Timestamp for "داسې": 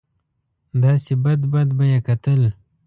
0.83-1.13